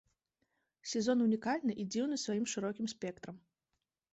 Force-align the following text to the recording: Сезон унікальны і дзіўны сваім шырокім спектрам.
Сезон 0.91 1.17
унікальны 1.25 1.73
і 1.83 1.85
дзіўны 1.97 2.15
сваім 2.23 2.45
шырокім 2.55 2.85
спектрам. 2.95 3.35